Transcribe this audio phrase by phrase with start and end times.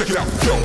[0.00, 0.56] Check it out, go!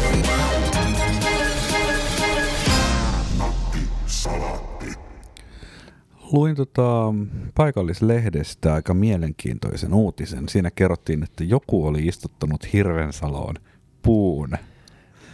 [6.32, 7.14] Luin tota
[7.56, 10.50] paikallislehdestä aika mielenkiintoisen uutisen.
[10.50, 13.56] Siinä kerrottiin, että joku oli istuttanut Hirvensaloon
[14.02, 14.50] puun.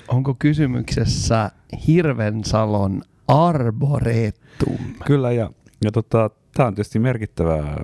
[0.07, 1.51] Onko kysymyksessä
[1.87, 4.77] Hirvensalon arboretum?
[5.05, 5.51] Kyllä, ja,
[5.83, 7.75] ja tota, tämä on tietysti merkittävä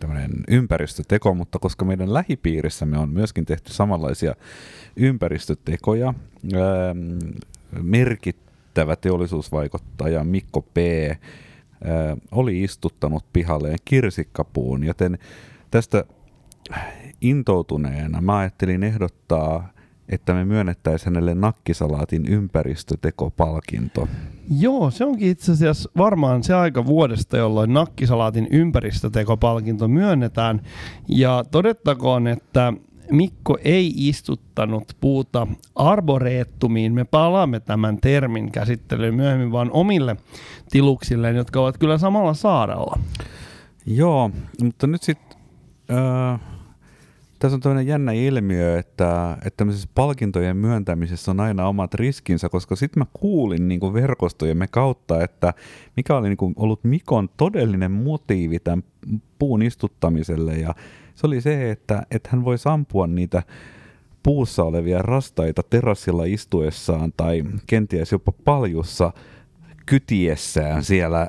[0.00, 4.34] tämmöinen ympäristöteko, mutta koska meidän lähipiirissämme on myöskin tehty samanlaisia
[4.96, 6.14] ympäristötekoja,
[6.54, 6.94] ää,
[7.82, 10.76] merkittävä teollisuusvaikuttaja Mikko P.
[10.76, 15.18] Ää, oli istuttanut pihalleen kirsikkapuun, joten
[15.70, 16.04] tästä
[17.20, 19.72] intoutuneena mä ajattelin ehdottaa,
[20.10, 24.08] että me myönnettäisiin hänelle nakkisalaatin ympäristötekopalkinto.
[24.58, 30.60] Joo, se onkin itse asiassa varmaan se aika vuodesta, jolloin nakkisalaatin ympäristötekopalkinto myönnetään.
[31.08, 32.72] Ja todettakoon, että
[33.10, 36.94] Mikko ei istuttanut puuta arboreettumiin.
[36.94, 40.16] Me palaamme tämän termin käsittelyyn myöhemmin vaan omille
[40.70, 42.98] tiluksilleen, jotka ovat kyllä samalla saarella.
[43.86, 44.30] Joo,
[44.62, 45.38] mutta nyt sitten
[45.90, 46.40] äh,
[47.40, 53.00] tässä on tämmöinen jännä ilmiö, että, että palkintojen myöntämisessä on aina omat riskinsä, koska sitten
[53.00, 55.54] mä kuulin niin kuin verkostojemme kautta, että
[55.96, 58.84] mikä oli niin kuin ollut Mikon todellinen motiivi tämän
[59.38, 60.74] puun istuttamiselle ja
[61.14, 63.42] se oli se, että, että hän voi sampua niitä
[64.22, 69.12] puussa olevia rastaita terassilla istuessaan tai kenties jopa paljussa
[69.86, 71.28] kytiessään siellä.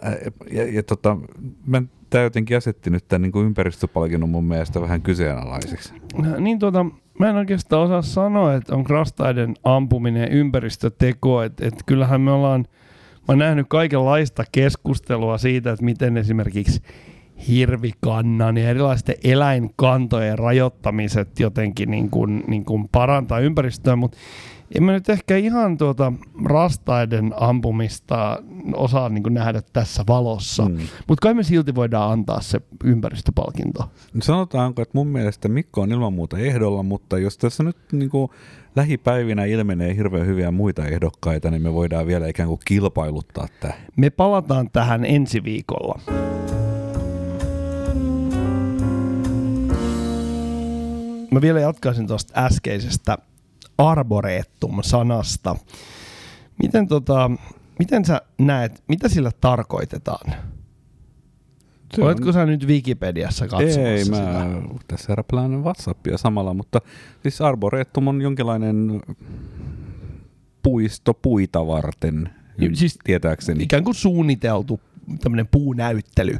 [0.52, 1.18] Ja, ja tota,
[1.66, 5.94] mä tämä jotenkin asetti nyt tämän niin kuin ympäristöpalkinnon mun mielestä vähän kyseenalaiseksi.
[6.40, 6.86] Niin tuota,
[7.20, 12.62] mä en oikeastaan osaa sanoa, että on rastaiden ampuminen ympäristöteko, että et kyllähän me ollaan,
[12.62, 16.82] mä oon nähnyt kaikenlaista keskustelua siitä, että miten esimerkiksi
[17.48, 24.18] hirvikannan ja erilaisten eläinkantojen rajoittamiset jotenkin niin kuin, niin kuin parantaa ympäristöä, mutta
[24.76, 26.14] en mä nyt ehkä ihan tuota
[26.46, 28.44] rastaiden ampumista
[28.76, 30.78] osaa niin kuin nähdä tässä valossa, mm.
[31.08, 33.90] mutta kai me silti voidaan antaa se ympäristöpalkinto.
[34.14, 38.10] No sanotaanko, että mun mielestä Mikko on ilman muuta ehdolla, mutta jos tässä nyt niin
[38.10, 38.30] kuin
[38.76, 43.74] lähipäivinä ilmenee hirveän hyviä muita ehdokkaita, niin me voidaan vielä ikään kuin kilpailuttaa tämä.
[43.96, 46.02] Me palataan tähän ensi viikolla.
[51.32, 53.18] Mä vielä jatkaisin tuosta äskeisestä
[53.90, 55.56] arboretum-sanasta.
[56.64, 57.32] Miten, tota,
[57.80, 60.34] miten sä näet, mitä sillä tarkoitetaan?
[61.96, 62.34] Se Oletko on...
[62.34, 64.18] sä nyt Wikipediassa katsomassa Ei, sitä?
[64.18, 66.82] mä tässä räplään Whatsappia samalla, mutta
[67.24, 69.02] siis arboretum on jonkinlainen
[70.64, 72.30] puisto puita varten,
[72.74, 73.64] siis tietääkseni.
[73.64, 74.80] Ikään kuin suunniteltu
[75.22, 76.38] tämmöinen puunäyttely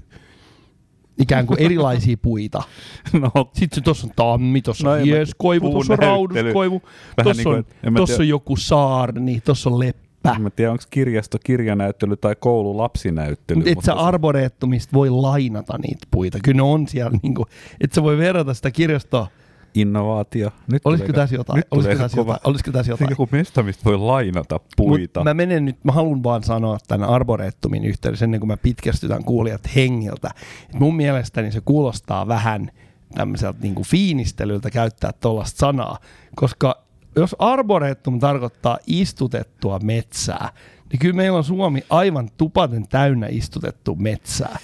[1.20, 2.64] ikään kuin erilaisia puita.
[3.14, 3.32] No.
[3.54, 6.82] Sitten tuossa on tammi, tuossa no, on hieskoivu, tuossa on rauduskoivu,
[7.24, 10.34] tuossa on, niin tossa on joku saarni, tuossa on leppä.
[10.36, 13.56] En mä tiedä, onko kirjasto kirjanäyttely tai koulu lapsinäyttely.
[13.56, 16.40] Mutta et sä arboreettumista voi lainata niitä puita.
[16.44, 17.46] Kyllä ne on siellä, niin kuin,
[17.82, 19.28] et sä voi verrata sitä kirjastoa
[19.74, 20.52] innovaatio.
[20.72, 21.58] Nyt Olisiko tässä jotain?
[21.58, 22.40] Nyt Olisiko tässä jotain?
[22.44, 23.10] Olisiko tässä jotain?
[23.10, 25.20] Joku mesta, mistä voi lainata puita.
[25.20, 29.24] Mut mä menen nyt, mä haluan vaan sanoa tämän arboreettumin yhteydessä ennen kuin mä pitkästytän
[29.24, 30.32] kuulijat hengiltä.
[30.70, 32.72] Et mun mielestäni se kuulostaa vähän
[33.16, 35.98] tämmöiseltä niin kuin fiinistelyltä käyttää tuollaista sanaa,
[36.36, 36.84] koska
[37.16, 40.50] jos arboreettum tarkoittaa istutettua metsää,
[40.92, 44.60] niin kyllä meillä on Suomi aivan tupaten täynnä istutettu metsää.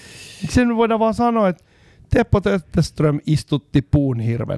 [0.49, 1.63] Sen voidaan vaan sanoa, että
[2.09, 4.17] Teppo Tötteström istutti puun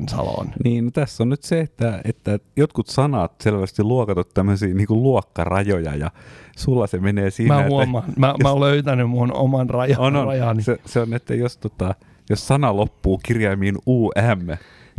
[0.10, 0.50] saloon.
[0.64, 5.04] Niin, no tässä on nyt se, että, että jotkut sanat selvästi luokatut tämmöisiä niin kuin
[5.04, 6.12] luokkarajoja ja
[6.58, 10.00] sulla se menee siinä, Mä huomaan, että, mä, jos, mä oon löytänyt mun oman raja,
[10.00, 10.64] on, on, rajani.
[10.64, 11.96] Se, se on, että jos, tota,
[12.30, 14.48] jos sana loppuu kirjaimiin UM,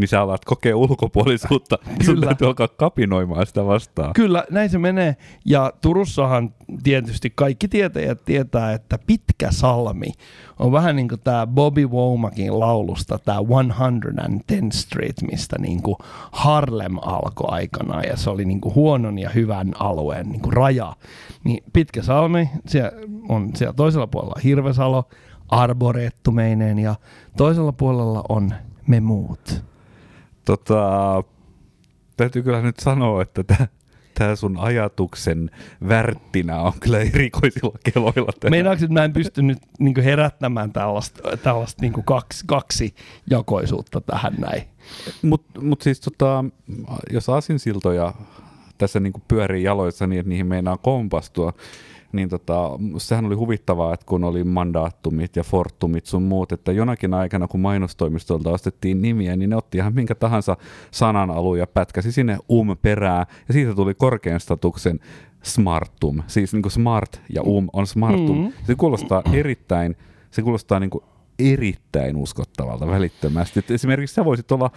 [0.00, 1.78] niin sä alat kokea ulkopuolisuutta.
[1.78, 2.04] Kyllä.
[2.04, 4.12] Sun täytyy alkaa kapinoimaan sitä vastaan.
[4.12, 5.16] Kyllä, näin se menee.
[5.44, 10.12] Ja Turussahan tietysti kaikki tietäjät tietää, että Pitkä Salmi
[10.58, 15.96] on vähän niin kuin tämä Bobby Womakin laulusta, tämä 110 Street, mistä niin kuin
[16.32, 20.92] Harlem alkoi aikana ja se oli niin kuin huonon ja hyvän alueen niin kuin raja.
[21.44, 22.92] Niin Pitkä Salmi, siellä
[23.28, 25.04] on siellä toisella puolella Hirvesalo,
[25.48, 26.94] arboreettumeineen ja
[27.36, 28.54] toisella puolella on
[28.86, 29.69] me muut.
[30.44, 30.84] Tota,
[32.16, 33.44] täytyy kyllä nyt sanoa, että
[34.14, 35.50] tämä sun ajatuksen
[35.88, 38.32] värttinä on kyllä erikoisilla keloilla.
[38.50, 42.94] Meinaatko, että mä en pysty nyt niin herättämään tällaista, tällaista niin kaksi, kaksi
[43.30, 44.62] jakoisuutta tähän näin?
[45.22, 46.44] Mutta mut siis tota,
[47.10, 48.14] jos asinsiltoja
[48.78, 51.52] tässä niin pyörii jaloissa niin, että niihin meinaa kompastua,
[52.12, 57.14] niin tota, sehän oli huvittavaa, että kun oli mandaattumit ja fortumit sun muut, että jonakin
[57.14, 60.56] aikana kun mainostoimistolta ostettiin nimiä, niin ne otti ihan minkä tahansa
[60.90, 65.00] sanan alun ja pätkäsi sinne um perää, ja siitä tuli korkean statuksen
[65.42, 68.38] smartum, siis niin kuin smart ja um on smartum.
[68.38, 68.52] Mm.
[68.66, 69.96] Se kuulostaa erittäin,
[70.30, 71.04] se kuulostaa niin kuin
[71.38, 73.58] erittäin uskottavalta välittömästi.
[73.58, 74.70] Että esimerkiksi sä voisit olla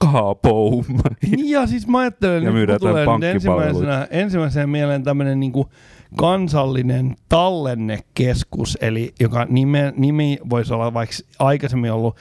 [0.00, 0.84] Kaapoum.
[1.22, 5.68] Niin ja siis mä ajattelen, Ja nyt tulee nyt ensimmäisenä, ensimmäisenä mieleen tämmöinen niinku
[6.16, 12.16] kansallinen tallennekeskus, eli joka nime, nimi voisi olla vaikka aikaisemmin ollut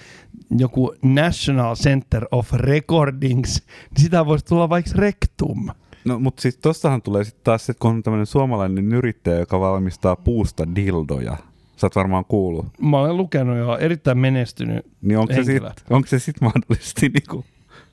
[0.58, 5.70] joku National Center of Recordings, niin sitä voisi tulla vaikka Rectum.
[6.06, 9.60] No, mutta siis tostahan tulee sitten taas se, että kun on tämmöinen suomalainen yrittäjä, joka
[9.60, 11.38] valmistaa puusta dildoja.
[11.76, 12.66] Sä oot varmaan kuullut.
[12.82, 17.46] Mä olen lukenut jo erittäin menestynyt Niin onko se sitten onko se sit mahdollisesti niinku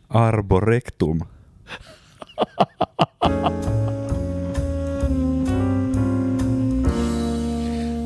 [0.08, 1.20] arborectum?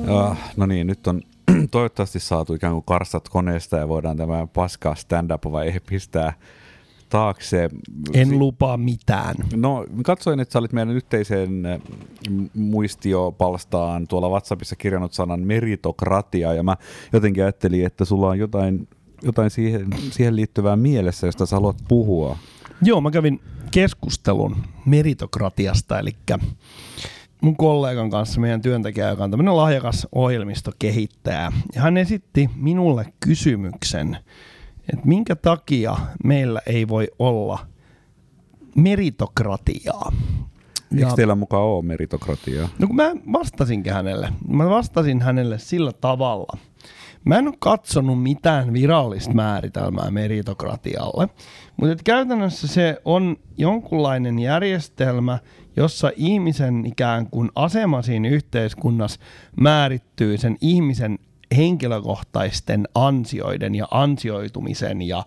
[0.09, 1.23] Ah, no niin, nyt on
[1.71, 6.33] toivottavasti saatu ikään kuin karstat koneesta ja voidaan tämä paskaa stand-up vai pistää
[7.11, 7.69] taakse.
[8.15, 9.35] En lupaa mitään.
[9.57, 11.81] No, katsoin, että sä olit meidän yhteiseen äh,
[12.55, 16.77] muistiopalstaan tuolla WhatsAppissa kirjannut sanan meritokratia, ja mä
[17.13, 18.89] jotenkin ajattelin, että sulla on jotain,
[19.23, 22.39] jotain siihen, siihen liittyvää mielessä, josta sä haluat puhua.
[22.83, 23.41] Joo, mä kävin
[23.71, 24.57] keskustelun
[24.87, 26.17] meritokratiasta, eli
[27.41, 31.53] mun kollegan kanssa, meidän työntekijä, joka on tämmöinen lahjakas ohjelmistokehittäjä.
[31.75, 34.19] Ja hän esitti minulle kysymyksen,
[34.93, 37.67] että minkä takia meillä ei voi olla
[38.77, 40.13] meritokratiaa.
[40.99, 42.69] Eikö teillä mukaan ole meritokratiaa?
[42.79, 44.33] No kun mä vastasinkin hänelle.
[44.49, 46.59] Mä vastasin hänelle sillä tavalla.
[47.25, 51.29] Mä en ole katsonut mitään virallista määritelmää meritokratialle,
[51.77, 55.39] mutta käytännössä se on jonkunlainen järjestelmä,
[55.77, 59.21] jossa ihmisen ikään kuin asema siinä yhteiskunnassa
[59.61, 61.19] määrittyy sen ihmisen
[61.57, 65.25] henkilökohtaisten ansioiden ja ansioitumisen ja,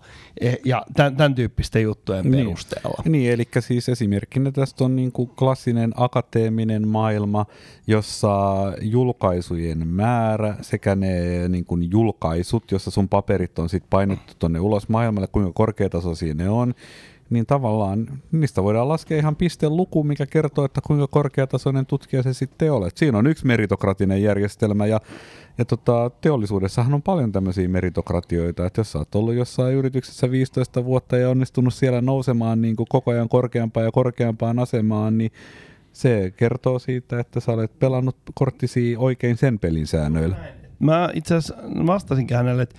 [0.64, 2.44] ja tämän, tämän tyyppisten juttujen Niin.
[2.46, 3.02] perusteella.
[3.04, 7.46] Niin, eli siis esimerkkinä tästä on niin kuin klassinen akateeminen maailma,
[7.86, 8.36] jossa
[8.82, 14.88] julkaisujen määrä sekä ne niin kuin julkaisut, jossa sun paperit on sitten painettu tuonne ulos
[14.88, 16.74] maailmalle, kuinka korkeatasoisia ne on,
[17.30, 22.72] niin tavallaan niistä voidaan laskea ihan pisteluku, mikä kertoo, että kuinka korkeatasoinen tutkija se sitten
[22.72, 22.96] olet.
[22.96, 25.00] Siinä on yksi meritokratinen järjestelmä ja,
[25.58, 30.84] ja tota, teollisuudessahan on paljon tämmöisiä meritokratioita, että jos sä oot ollut jossain yrityksessä 15
[30.84, 35.30] vuotta ja onnistunut siellä nousemaan niin kuin koko ajan korkeampaan ja korkeampaan asemaan, niin
[35.92, 40.36] se kertoo siitä, että sä olet pelannut korttisi oikein sen pelin säännöillä.
[40.78, 41.56] Mä itse asiassa
[41.86, 42.76] vastasinkin hänelle, että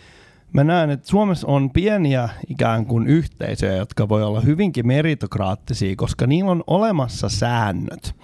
[0.55, 6.27] mä näen, että Suomessa on pieniä ikään kuin yhteisöjä, jotka voi olla hyvinkin meritokraattisia, koska
[6.27, 8.15] niillä on olemassa säännöt.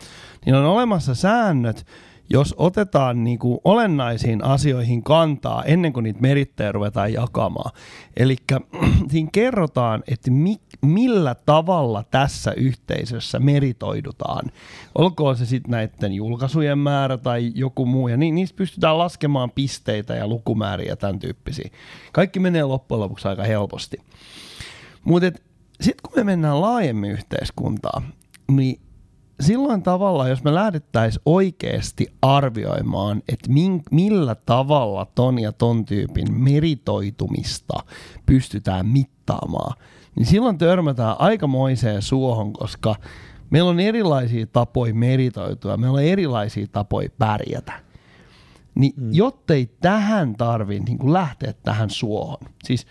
[0.46, 1.86] Niillä on olemassa säännöt,
[2.30, 7.72] jos otetaan niin kuin olennaisiin asioihin kantaa ennen kuin niitä merittejä ruvetaan jakamaan.
[8.18, 8.36] Eli
[9.12, 14.52] siinä kerrotaan, että mi, millä tavalla tässä yhteisössä meritoidutaan.
[14.96, 20.16] Olkoon se sitten näiden julkaisujen määrä tai joku muu, ja ni, niistä pystytään laskemaan pisteitä
[20.16, 21.70] ja lukumääriä ja tämän tyyppisiä.
[22.12, 23.98] Kaikki menee loppujen lopuksi aika helposti.
[25.04, 25.32] Mutta
[25.82, 28.04] sitten kun me mennään laajemmin yhteiskuntaan,
[28.52, 28.80] niin
[29.42, 36.34] silloin tavalla, jos me lähdettäisiin oikeasti arvioimaan, että min, millä tavalla ton ja ton tyypin
[36.34, 37.80] meritoitumista
[38.26, 39.78] pystytään mittaamaan,
[40.16, 42.96] niin silloin törmätään aikamoiseen suohon, koska
[43.50, 47.74] meillä on erilaisia tapoja meritoitua, meillä on erilaisia tapoja pärjätä.
[48.76, 49.14] Niin mm.
[49.14, 52.38] jottei tähän tarvi niin lähteä tähän suohon.
[52.64, 52.88] Siis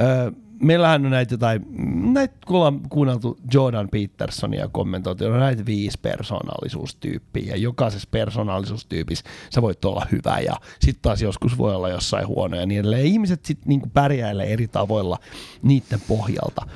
[0.00, 0.30] öö,
[0.62, 1.66] meillähän on näitä jotain,
[2.12, 9.62] näitä kun ollaan kuunneltu Jordan Petersonia kommentoitu, on näitä viisi persoonallisuustyyppiä ja jokaisessa persoonallisuustyypissä sä
[9.62, 13.06] voit olla hyvä ja sitten taas joskus voi olla jossain huono ja niin edelleen.
[13.06, 15.18] Ihmiset sitten niin pärjäilee eri tavoilla
[15.62, 16.66] niiden pohjalta.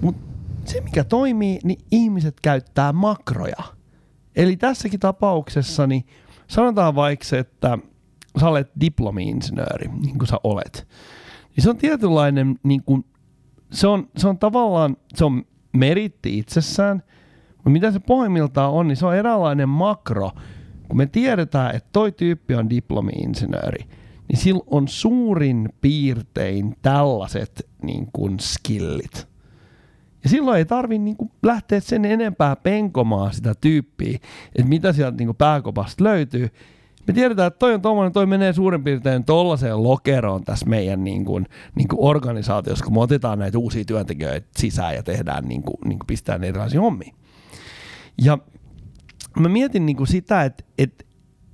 [0.00, 0.32] Mutta
[0.64, 3.62] se mikä toimii, niin ihmiset käyttää makroja.
[4.36, 6.06] Eli tässäkin tapauksessa niin
[6.48, 7.78] sanotaan vaikka, että
[8.40, 10.88] sä olet diplomi-insinööri, niin kuin sä olet.
[11.56, 13.04] Niin se on tietynlainen, niin kuin,
[13.72, 15.44] se, on, se on tavallaan, se on
[15.76, 17.02] meritti itsessään,
[17.56, 20.30] mutta mitä se pohjimmiltaan on, niin se on eräänlainen makro.
[20.88, 23.84] Kun me tiedetään, että toi tyyppi on diplomi-insinööri,
[24.28, 29.28] niin sillä on suurin piirtein tällaiset niin kuin skillit.
[30.24, 34.18] Ja silloin ei tarvi niinku lähteä sen enempää penkomaan sitä tyyppiä,
[34.56, 36.48] että mitä sieltä niinku pääkopasta löytyy.
[37.06, 41.40] Me tiedetään, että toi on tommonen, toi menee suurin piirtein tollaiseen lokeroon tässä meidän niinku,
[41.74, 46.80] niinku organisaatiossa, kun me otetaan näitä uusia työntekijöitä sisään ja tehdään niinku, niinku pistää erilaisia
[46.80, 47.14] hommia.
[48.22, 48.38] Ja
[49.40, 51.04] mä mietin niinku sitä, että, että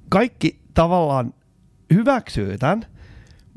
[0.08, 1.34] kaikki tavallaan
[1.94, 2.86] hyväksyy tämän,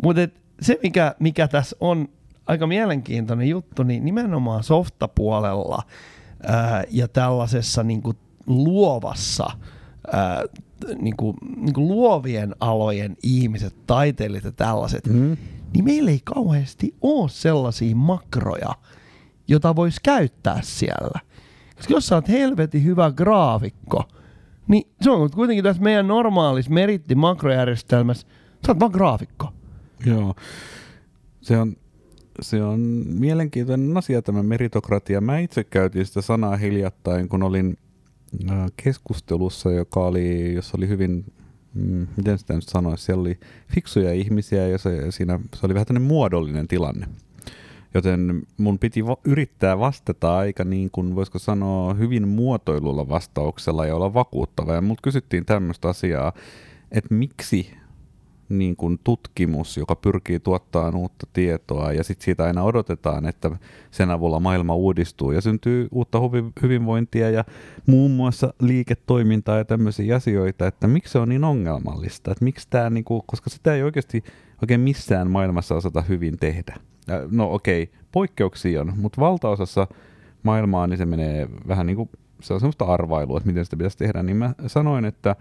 [0.03, 2.07] mutta et se, mikä, mikä tässä on
[2.47, 5.83] aika mielenkiintoinen juttu, niin nimenomaan softapuolella
[6.43, 8.17] ää, ja tällaisessa niin kuin
[8.47, 9.51] luovassa,
[10.13, 10.43] ää,
[11.01, 15.37] niin kuin, niin kuin luovien alojen ihmiset, taiteilijat ja tällaiset, mm.
[15.73, 18.75] niin meillä ei kauheasti ole sellaisia makroja,
[19.47, 21.19] jota voisi käyttää siellä.
[21.75, 24.03] Koska jos sä oot helvetin hyvä graafikko,
[24.67, 28.27] niin se on kuitenkin tässä meidän normaalissa meritti-makrojärjestelmässä,
[28.65, 29.53] sä oot vaan graafikko.
[30.05, 30.35] Joo.
[31.41, 31.75] Se on,
[32.41, 32.79] se on
[33.19, 35.21] mielenkiintoinen asia tämä meritokratia.
[35.21, 37.77] Mä itse käytin sitä sanaa hiljattain, kun olin
[38.75, 41.33] keskustelussa, joka oli, jossa oli hyvin,
[41.73, 45.87] mm, miten sitä nyt sanoisi, siellä oli fiksuja ihmisiä ja se, siinä, se oli vähän
[45.87, 47.07] tämmöinen muodollinen tilanne.
[47.93, 53.95] Joten mun piti va- yrittää vastata aika niin kuin, voisiko sanoa, hyvin muotoilulla vastauksella ja
[53.95, 54.73] olla vakuuttava.
[54.73, 56.33] Ja mut kysyttiin tämmöistä asiaa,
[56.91, 57.73] että miksi
[58.57, 63.51] niin kuin tutkimus, joka pyrkii tuottamaan uutta tietoa ja sitten siitä aina odotetaan, että
[63.91, 66.19] sen avulla maailma uudistuu ja syntyy uutta
[66.61, 67.43] hyvinvointia ja
[67.85, 72.89] muun muassa liiketoimintaa ja tämmöisiä asioita, että miksi se on niin ongelmallista, että miksi tämä,
[72.89, 74.23] niin kuin, koska sitä ei oikeasti
[74.61, 76.75] oikein missään maailmassa osata hyvin tehdä.
[77.31, 79.87] No okei, okay, poikkeuksia on, mutta valtaosassa
[80.43, 82.09] maailmaa niin se menee vähän niin kuin,
[82.41, 85.35] se on semmoista arvailua, että miten sitä pitäisi tehdä, niin mä sanoin, että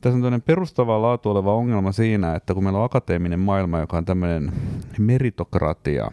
[0.00, 3.96] tässä on tämmöinen perustavaa laatu oleva ongelma siinä, että kun meillä on akateeminen maailma, joka
[3.96, 4.52] on tämmöinen
[4.98, 6.10] meritokratia,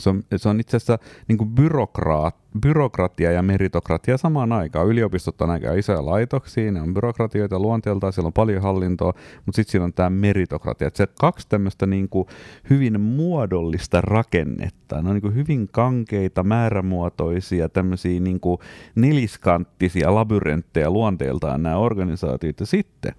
[0.00, 4.86] se on, se on itse asiassa niin kuin byrokraat, byrokratia ja meritokratia samaan aikaan.
[4.86, 9.12] Yliopistot on aika isoja laitoksia, ne on byrokratioita luonteeltaan, siellä on paljon hallintoa,
[9.46, 10.88] mutta sitten siinä on tämä meritokratia.
[10.88, 12.08] Et se kaksi tämmöistä niin
[12.70, 18.40] hyvin muodollista rakennetta, ne on niin kuin hyvin kankeita, määrämuotoisia, tämmöisiä niin
[18.94, 22.60] neliskanttisia labyrintteja luonteeltaan nämä organisaatiot.
[22.60, 23.12] Ja sitten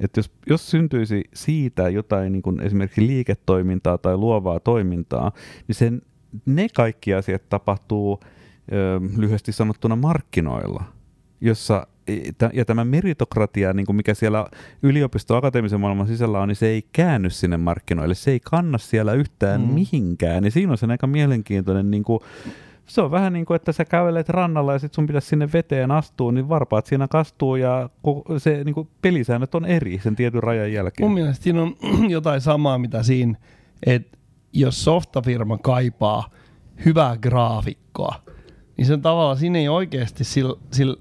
[0.00, 5.32] että jos, jos syntyisi siitä jotain niin kuin esimerkiksi liiketoimintaa tai luovaa toimintaa,
[5.68, 6.02] niin sen,
[6.46, 8.20] ne kaikki asiat tapahtuu
[8.72, 10.84] ö, lyhyesti sanottuna markkinoilla,
[11.40, 11.86] jossa
[12.52, 14.46] ja tämä meritokratia, niin kuin mikä siellä
[14.82, 19.12] yliopisto akateemisen maailman sisällä on, niin se ei käänny sinne markkinoille, se ei kanna siellä
[19.12, 19.66] yhtään mm.
[19.66, 20.44] mihinkään.
[20.44, 22.20] Ja siinä on se aika mielenkiintoinen niin kuin,
[22.90, 25.90] se on vähän niin kuin, että sä kävelet rannalla ja sitten sun pitäisi sinne veteen
[25.90, 27.90] astua, niin varpaat siinä kastuu ja
[28.38, 31.08] se niin kuin pelisäännöt on eri sen tietyn rajan jälkeen.
[31.08, 31.76] Mun mielestä siinä on
[32.10, 33.38] jotain samaa, mitä siinä,
[33.86, 34.18] että
[34.52, 36.30] jos softafirma kaipaa
[36.84, 38.14] hyvää graafikkoa,
[38.76, 40.96] niin sen tavalla siinä ei oikeasti sillä, sillä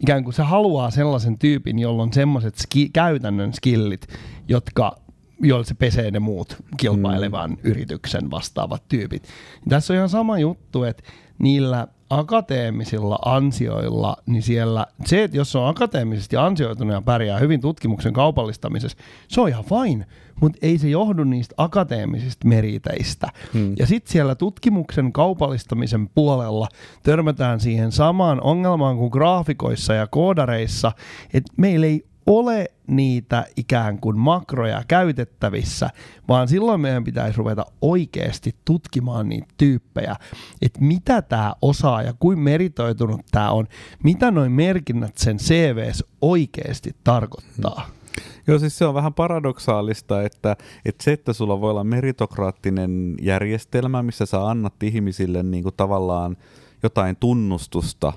[0.00, 4.06] ikään kuin se haluaa sellaisen tyypin, jolla on semmoiset ski, käytännön skillit,
[4.48, 4.96] jotka
[5.40, 7.56] joilla se pesee ne muut kilpailevan mm.
[7.64, 9.28] yrityksen vastaavat tyypit.
[9.68, 11.02] Tässä on ihan sama juttu, että
[11.38, 18.12] niillä akateemisilla ansioilla, niin siellä se, että jos on akateemisesti ansioitunut ja pärjää hyvin tutkimuksen
[18.12, 18.98] kaupallistamisessa,
[19.28, 20.06] se on ihan fine,
[20.40, 23.28] mutta ei se johdu niistä akateemisista meriteistä.
[23.52, 23.72] Hmm.
[23.78, 26.68] Ja sitten siellä tutkimuksen kaupallistamisen puolella
[27.02, 30.92] törmätään siihen samaan ongelmaan kuin graafikoissa ja koodareissa,
[31.34, 35.90] että meillä ei ole niitä ikään kuin makroja käytettävissä,
[36.28, 40.16] vaan silloin meidän pitäisi ruveta oikeasti tutkimaan niitä tyyppejä,
[40.62, 43.66] että mitä tämä osaa ja kuin meritoitunut tämä on,
[44.02, 47.86] mitä noin merkinnät sen CVs oikeasti tarkoittaa.
[48.46, 54.02] Joo, siis se on vähän paradoksaalista, että, että se, että sulla voi olla meritokraattinen järjestelmä,
[54.02, 56.36] missä sä annat ihmisille niin kuin tavallaan
[56.82, 58.12] jotain tunnustusta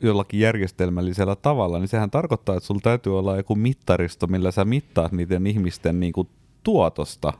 [0.00, 5.12] jollakin järjestelmällisellä tavalla, niin sehän tarkoittaa, että sulla täytyy olla joku mittaristo, millä sä mittaat
[5.12, 6.28] niiden ihmisten niin kuin
[6.62, 7.32] tuotosta.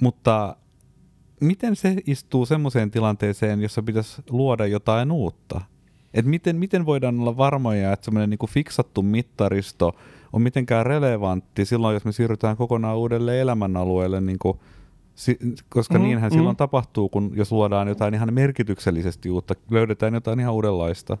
[0.00, 0.56] Mutta
[1.40, 5.60] miten se istuu semmoiseen tilanteeseen, jossa pitäisi luoda jotain uutta?
[6.14, 9.96] Et miten, miten voidaan olla varmoja, että semmoinen niin fiksattu mittaristo
[10.32, 14.58] on mitenkään relevantti silloin, jos me siirrytään kokonaan uudelle elämänalueelle, niin kuin
[15.16, 16.34] Si- koska mm, niinhän mm.
[16.34, 21.18] silloin tapahtuu, kun jos luodaan jotain ihan merkityksellisesti uutta, löydetään jotain ihan uudenlaista.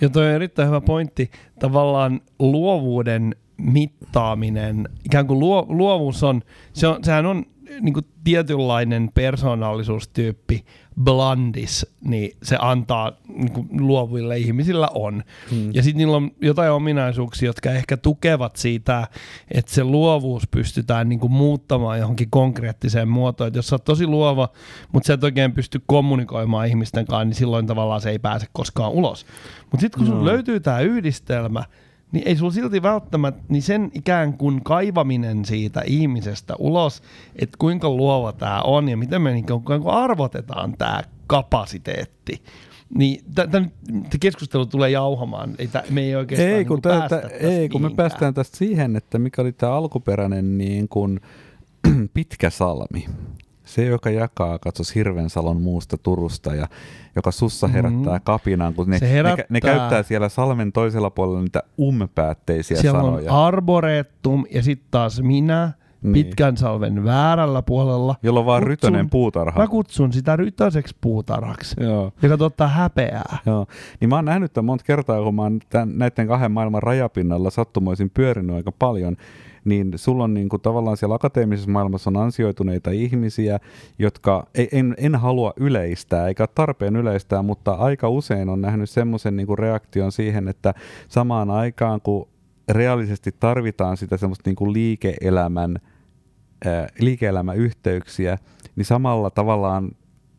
[0.00, 1.30] Ja toi on erittäin hyvä pointti.
[1.58, 7.44] Tavallaan luovuuden mittaaminen, ikään kuin luo, luovuus on, se on, sehän on
[7.80, 10.64] niin kuin tietynlainen persoonallisuustyyppi,
[11.04, 15.24] blandis, niin se antaa niin kuin luoville ihmisillä on.
[15.50, 15.70] Hmm.
[15.74, 19.08] Ja sitten niillä on jotain ominaisuuksia, jotka ehkä tukevat siitä,
[19.50, 23.48] että se luovuus pystytään niin kuin muuttamaan johonkin konkreettiseen muotoon.
[23.48, 24.48] Et jos sä oot tosi luova,
[24.92, 28.92] mutta sä et oikein pysty kommunikoimaan ihmisten kanssa, niin silloin tavallaan se ei pääse koskaan
[28.92, 29.26] ulos.
[29.70, 30.24] Mutta sitten kun no.
[30.24, 31.64] löytyy tämä yhdistelmä,
[32.12, 37.02] niin ei sulla silti välttämättä, niin sen ikään kuin kaivaminen siitä ihmisestä ulos,
[37.36, 42.42] että kuinka luova tämä on ja miten me niin kuin arvotetaan tämä kapasiteetti,
[42.94, 43.68] niin tämä
[44.20, 45.54] keskustelu tulee jauhamaan.
[45.58, 48.56] Ei, tää, me ei oikeastaan ei, kun, niin päästä tästä, ei, kun me päästään tästä
[48.56, 51.20] siihen, että mikä oli tämä alkuperäinen niin kuin,
[52.14, 53.06] pitkä salmi.
[53.70, 56.66] Se, joka jakaa, katsos Hirvensalon muusta Turusta ja
[57.16, 57.74] joka sussa mhm.
[57.74, 58.24] herättää mm-hmm.
[58.24, 59.36] kapinaan, kun ne, herättää.
[59.36, 63.20] ne, ne käyttää siellä salmen toisella puolella niitä umpäätteisiä siellä sanoja.
[63.20, 65.72] Siellä on arboretum ja sitten taas minä,
[66.02, 66.12] niin.
[66.12, 68.14] pitkän salven väärällä puolella.
[68.22, 69.60] Jolla on vaan kutsun, rytönen puutarha.
[69.60, 72.12] Mä kutsun sitä rytöiseksi puutarhaksi, Joo.
[72.22, 73.38] joka tuottaa häpeää.
[73.46, 73.66] Joo.
[74.00, 77.50] Niin mä oon nähnyt tämän monta kertaa, kun mä oon tämän, näiden kahden maailman rajapinnalla
[77.50, 79.16] sattumoisin pyörinyt aika paljon,
[79.64, 83.58] niin sulla on niin kuin tavallaan siellä akateemisessa maailmassa on ansioituneita ihmisiä,
[83.98, 89.36] jotka ei, en, en halua yleistää, eikä tarpeen yleistää, mutta aika usein on nähnyt semmoisen
[89.36, 90.74] niin reaktion siihen, että
[91.08, 92.28] samaan aikaan kun
[92.68, 95.78] reaalisesti tarvitaan sitä semmoista niin kuin liike-elämän,
[97.00, 98.38] liike-elämäyhteyksiä,
[98.76, 99.90] niin samalla tavallaan,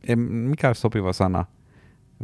[0.08, 1.46] en, mikä olisi sopiva sana,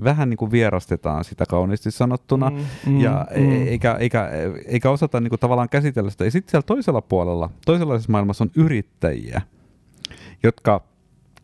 [0.04, 3.51] vähän niin kuin vierastetaan sitä kauniisti sanottuna, mm, mm, ja mm.
[3.68, 4.30] Eikä, eikä,
[4.66, 6.25] eikä osata niin kuin tavallaan käsitellä sitä.
[6.25, 9.42] Ja sitten siellä toisella puolella, toisenlaisessa maailmassa on yrittäjiä,
[10.44, 10.84] jotka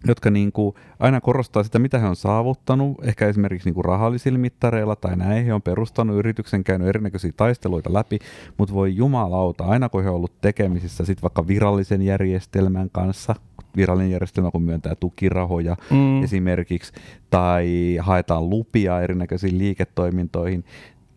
[0.07, 4.39] jotka niin kuin aina korostaa sitä, mitä he on saavuttanut, ehkä esimerkiksi niin kuin rahallisilla
[4.39, 5.45] mittareilla tai näin.
[5.45, 8.19] He on perustanut yrityksen, käynyt erinäköisiä taisteluita läpi,
[8.57, 13.35] mutta voi jumalauta, aina kun he on ollut tekemisissä sit vaikka virallisen järjestelmän kanssa,
[13.75, 16.23] virallinen järjestelmä, kun myöntää tukirahoja mm.
[16.23, 16.93] esimerkiksi,
[17.29, 20.63] tai haetaan lupia erinäköisiin liiketoimintoihin,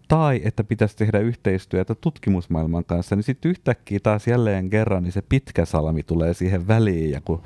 [0.08, 5.22] tai että pitäisi tehdä yhteistyötä tutkimusmaailman kanssa, niin sitten yhtäkkiä taas jälleen kerran niin se
[5.22, 7.42] pitkä salmi tulee siihen väliin ja, kun,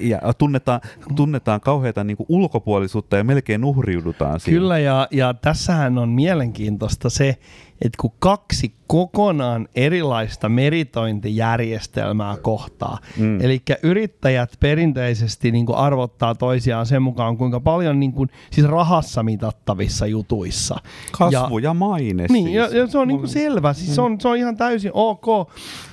[0.00, 0.80] ja tunnetaan,
[1.16, 4.60] tunnetaan kauheita niin ulkopuolisuutta ja melkein uhriudutaan siihen.
[4.60, 7.38] Kyllä ja, ja tässähän on mielenkiintoista se,
[7.84, 13.40] että kun kaksi kokonaan erilaista meritointijärjestelmää kohtaa, mm.
[13.40, 19.22] eli yrittäjät perinteisesti niin kuin arvottaa toisiaan sen mukaan, kuinka paljon niin kuin, siis rahassa
[19.22, 20.76] mitattavissa jutuissa.
[21.18, 22.56] Kasvu ja, ja maine Niin, siis.
[22.56, 23.94] ja, ja se on niin kuin selvä, siis mm.
[23.94, 25.26] se, on, se on ihan täysin ok,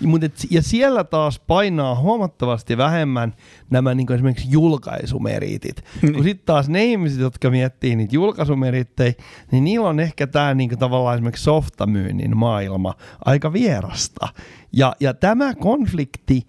[0.05, 3.33] Mut et, ja siellä taas painaa huomattavasti vähemmän
[3.69, 5.83] nämä niin kuin esimerkiksi julkaisumeritit.
[6.01, 6.13] Niin.
[6.13, 9.13] Kun sitten taas ne ihmiset, jotka miettii niitä julkaisumerittejä,
[9.51, 11.43] niin niillä on ehkä tämä niin kuin tavallaan esimerkiksi
[11.79, 12.93] softamyynnin maailma
[13.25, 14.27] aika vierasta.
[14.73, 16.47] Ja, ja tämä konflikti,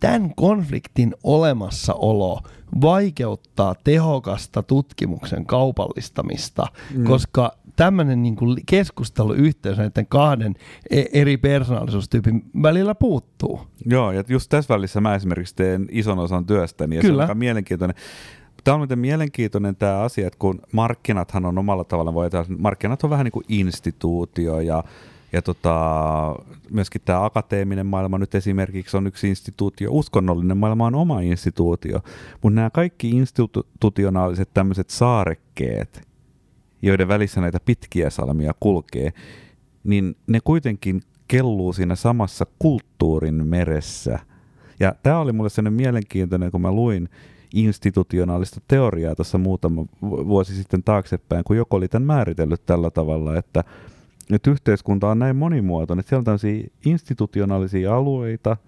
[0.00, 2.40] tämän konfliktin olemassaolo
[2.80, 7.04] vaikeuttaa tehokasta tutkimuksen kaupallistamista, mm.
[7.04, 10.54] koska tämmöinen niin kuin keskusteluyhteys näiden kahden
[10.90, 13.60] e- eri persoonallisuustyypin välillä puuttuu.
[13.86, 17.12] Joo, ja just tässä välissä mä esimerkiksi teen ison osan työstäni, ja Kyllä.
[17.12, 17.96] se on aika mielenkiintoinen.
[18.64, 23.10] Tämä on miten mielenkiintoinen tämä asia, että kun markkinathan on omalla tavalla, voi markkinat on
[23.10, 24.84] vähän niin kuin instituutio, ja
[25.32, 26.36] ja tota,
[26.70, 32.00] myöskin tämä akateeminen maailma nyt esimerkiksi on yksi instituutio, uskonnollinen maailma on oma instituutio,
[32.42, 36.08] mutta nämä kaikki institutionaaliset tämmöiset saarekkeet,
[36.82, 39.12] joiden välissä näitä pitkiä salmia kulkee,
[39.84, 44.18] niin ne kuitenkin kelluu siinä samassa kulttuurin meressä.
[44.80, 47.08] Ja tämä oli mulle sellainen mielenkiintoinen, kun mä luin
[47.54, 53.64] institutionaalista teoriaa tuossa muutama vuosi sitten taaksepäin, kun joku oli tämän määritellyt tällä tavalla, että,
[54.32, 58.56] että yhteiskunta on näin monimuotoinen, että siellä on tämmöisiä institutionaalisia alueita–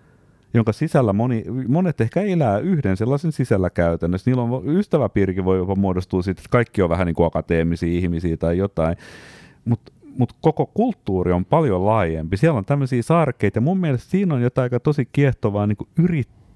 [0.55, 4.31] jonka sisällä moni, monet ehkä elää yhden sellaisen sisällä käytännössä.
[4.31, 8.37] Niillä on ystäväpiirikin voi jopa muodostua siitä, että kaikki on vähän niin kuin akateemisia ihmisiä
[8.37, 8.97] tai jotain.
[9.65, 12.37] Mutta mut koko kulttuuri on paljon laajempi.
[12.37, 15.89] Siellä on tämmöisiä saarkeita mun mielestä siinä on jotain aika tosi kiehtovaa niin kuin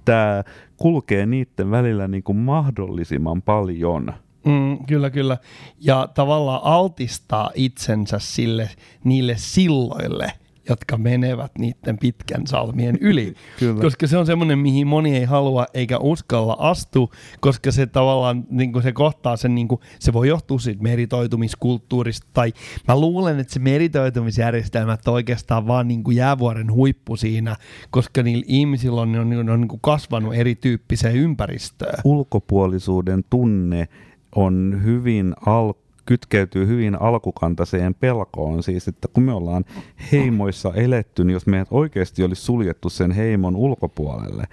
[0.09, 0.45] yrittää
[0.77, 4.15] kulkea niiden välillä niin kuin mahdollisimman paljon.
[4.45, 5.39] Mm, kyllä, kyllä.
[5.81, 8.71] Ja tavallaan altistaa itsensä sille,
[9.05, 10.33] niille silloille–
[10.69, 13.35] jotka menevät niiden pitkän salmien yli.
[13.59, 13.81] Kyllä.
[13.81, 17.09] Koska se on semmoinen, mihin moni ei halua eikä uskalla astua,
[17.41, 22.27] koska se tavallaan niin kuin se kohtaa sen, niin kuin, se voi johtua siitä meritoitumiskulttuurista,
[22.33, 22.53] tai
[22.89, 27.57] mä luulen, että se meritoitumisjärjestelmä on oikeastaan vaan niin kuin jäävuoren huippu siinä,
[27.91, 32.01] koska niillä ihmisillä on, on, on, on niin kuin kasvanut erityyppiseen ympäristöön.
[32.05, 33.89] Ulkopuolisuuden tunne
[34.35, 38.63] on hyvin alku kytkeytyy hyvin alkukantaiseen pelkoon.
[38.63, 39.65] Siis, että kun me ollaan
[40.13, 44.45] heimoissa eletty, niin jos meidät oikeasti olisi suljettu sen heimon ulkopuolelle,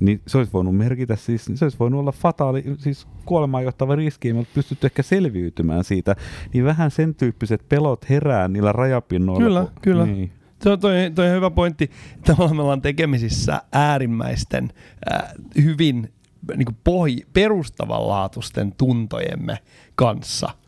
[0.00, 4.32] niin se olisi voinut merkitä siis, se olisi voinut olla fataali, siis kuolemaan johtava riski,
[4.32, 6.16] me pystytty ehkä selviytymään siitä,
[6.52, 9.44] niin vähän sen tyyppiset pelot herää niillä rajapinnoilla.
[9.44, 10.06] Kyllä, kun, kyllä.
[10.06, 10.32] Niin.
[10.62, 11.90] Se on toi, toi hyvä pointti.
[12.26, 14.70] Tavallaan me ollaan tekemisissä äärimmäisten
[15.12, 15.22] äh,
[15.62, 16.12] hyvin
[16.56, 19.58] niin pohj- perustavanlaatuisten tuntojemme
[19.94, 20.48] kanssa–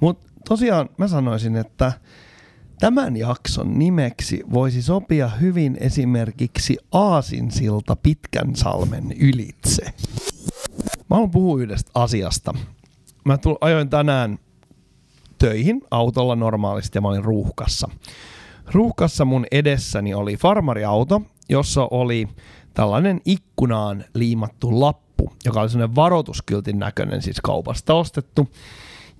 [0.00, 1.92] mutta tosiaan mä sanoisin, että
[2.80, 9.84] tämän jakson nimeksi voisi sopia hyvin esimerkiksi Aasinsilta Pitkän salmen ylitse.
[11.10, 12.54] Mä haluan puhua yhdestä asiasta.
[13.24, 14.38] Mä tull, ajoin tänään
[15.38, 17.88] töihin autolla normaalisti ja mä olin ruuhkassa.
[18.72, 22.28] Ruuhkassa mun edessäni oli farmariauto, jossa oli
[22.74, 28.48] tällainen ikkunaan liimattu lappu, joka oli sellainen varoituskyltin näköinen, siis kaupasta ostettu,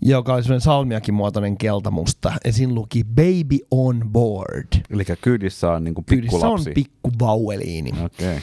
[0.03, 2.33] joka oli sellainen salmiakin muotoinen keltamusta.
[2.45, 4.69] Ja siinä luki Baby on board.
[4.91, 6.71] Eli kyydissä on niinku Kyydissä on pikkulapsi.
[6.71, 7.91] pikku vauveliini.
[7.91, 8.29] Okei.
[8.29, 8.41] Okay.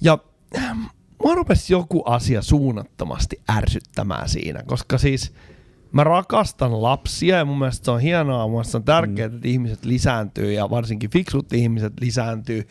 [0.00, 0.18] Ja
[0.56, 0.80] ähm,
[1.24, 5.32] mua rupesi joku asia suunnattomasti ärsyttämään siinä, koska siis
[5.92, 9.34] mä rakastan lapsia ja mun mielestä se on hienoa, mun mielestä se on tärkeää, mm.
[9.34, 12.68] että ihmiset lisääntyy ja varsinkin fiksut ihmiset lisääntyy,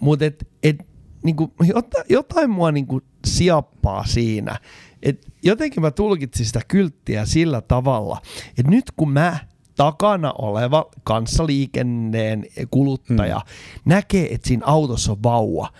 [0.00, 0.76] mutta et, et,
[1.22, 4.56] niinku, jotain, jotain mua niinku siappaa siinä,
[5.02, 8.22] et jotenkin mä tulkitsin sitä kylttiä sillä tavalla,
[8.58, 9.38] että nyt kun mä
[9.76, 13.42] takana oleva kanssaliikenneen kuluttaja mm.
[13.84, 15.72] näkee, että siinä autossa on vauva,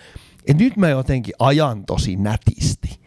[0.47, 3.01] että nyt mä jotenkin ajan tosi nätisti.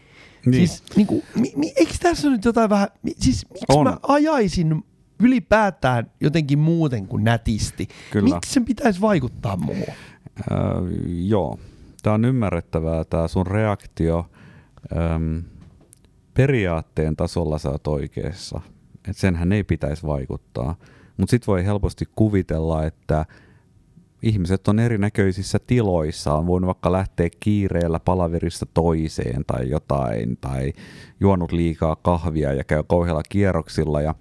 [0.45, 0.67] Niin.
[0.67, 3.83] Siis niinku, mi, mi, eikö tässä nyt jotain vähän, mi, siis miksi On.
[3.83, 4.83] mä ajaisin
[5.19, 7.87] ylipäätään jotenkin muuten kuin nätisti?
[8.11, 8.35] Kyllä.
[8.35, 9.93] Miksi sen pitäisi vaikuttaa muuhun?
[10.51, 10.57] Öö,
[11.07, 11.59] joo,
[12.03, 14.29] tämä on ymmärrettävää, tämä sun reaktio.
[15.15, 15.43] Öm,
[16.33, 18.61] periaatteen tasolla sä oot oikeassa,
[18.95, 20.75] että senhän ei pitäisi vaikuttaa.
[21.17, 23.25] Mutta sitten voi helposti kuvitella, että
[24.21, 30.73] ihmiset on erinäköisissä tiloissa, on voinut vaikka lähteä kiireellä palaverista toiseen tai jotain, tai
[31.19, 34.15] juonut liikaa kahvia ja käy kauhealla kierroksilla, ja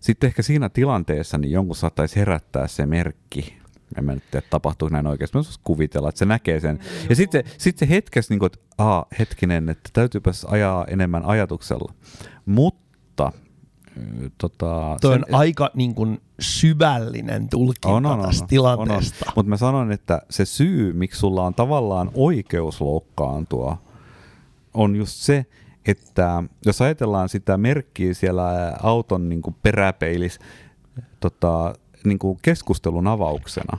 [0.00, 3.58] sitten ehkä siinä tilanteessa niin jonkun saattaisi herättää se merkki,
[3.98, 5.38] en mä nyt tiedä, tapahtuu näin oikeasti.
[5.38, 6.78] Mä voisin kuvitella, että se näkee sen.
[7.08, 11.24] Ja sitten se, sit se hetkessä, niin kuin, että aa, hetkinen, että täytyypäs ajaa enemmän
[11.24, 11.92] ajatuksella.
[12.46, 13.32] Mutta
[14.38, 19.32] tota, Toi on aika niin kuin syvällinen tulkinta on, on, on, tästä on, tilanteesta.
[19.36, 23.78] Mutta mä sanon, että se syy, miksi sulla on tavallaan oikeus loukkaantua,
[24.74, 25.46] on just se,
[25.86, 30.40] että jos ajatellaan sitä merkkiä siellä auton niin kuin peräpeilissä
[31.20, 33.78] tota, niin kuin keskustelun avauksena,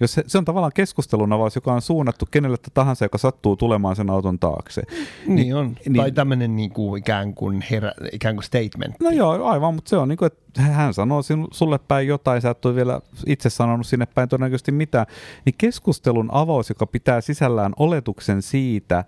[0.00, 3.96] jos se, se on tavallaan keskustelun avaus, joka on suunnattu kenelle tahansa, joka sattuu tulemaan
[3.96, 4.82] sen auton taakse.
[5.26, 5.76] Niin on.
[5.86, 9.00] niin- tai tämmöinen niin kuin ikään, kuin herä, ikään kuin statement.
[9.00, 12.42] No joo, aivan, mutta se on niin kuin, että hän sanoo sinu- sulle päin jotain,
[12.42, 15.06] sä et ole vielä itse sanonut sinne päin todennäköisesti mitään.
[15.44, 19.04] Niin keskustelun avaus, joka pitää sisällään oletuksen siitä,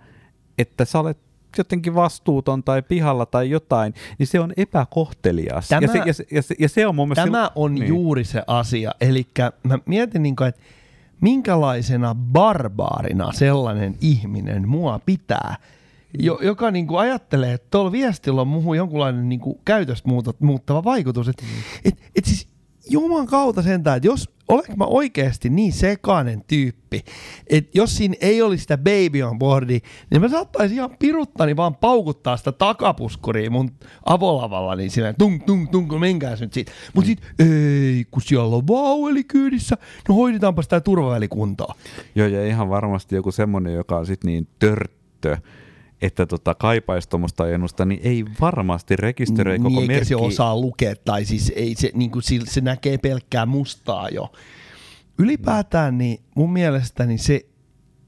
[0.59, 1.19] että sä olet
[1.61, 5.69] jotenkin vastuuton tai pihalla tai jotain, niin se on epäkohtelias.
[5.69, 7.25] Tämä- ja, se, ja, se, ja, se, ja se on mun mielestä...
[7.25, 7.89] Tämä silloin- on niin.
[7.89, 8.93] juuri se asia.
[9.01, 9.27] Eli
[9.63, 10.61] mä mietin, niin kuin, että
[11.21, 15.57] minkälaisena barbaarina sellainen ihminen mua pitää,
[16.19, 20.85] jo, joka niin kuin ajattelee, että tuolla viestillä on muuhun jonkunlainen niin kuin käytöstä muuttava
[20.85, 21.29] vaikutus.
[21.29, 21.45] Että
[21.85, 22.49] et, et siis
[22.91, 27.05] Juman kautta sentään, että jos olenko mä oikeasti niin sekainen tyyppi,
[27.47, 29.79] että jos siinä ei olisi sitä baby on boardia,
[30.11, 33.71] niin mä saattaisin ihan piruttani vaan paukuttaa sitä takapuskuria mun
[34.07, 36.73] avolavalla, niin silleen tung tung tung, kun menkääs nyt siitä.
[36.95, 39.77] Mut sit ei, kun siellä on vauveli kyydissä,
[40.09, 41.75] no hoidetaanpa sitä turvavälikuntaa.
[42.15, 45.37] Joo, ja ihan varmasti joku semmoinen, joka on sit niin törttö,
[46.03, 50.09] että tota, kaipaisi tuommoista ajennusta, niin ei varmasti rekisteröi koko niin, eikä merkki.
[50.09, 54.33] se osaa lukea, tai siis ei se, niin kuin, se näkee pelkkää mustaa jo.
[55.19, 57.41] Ylipäätään niin mun mielestäni se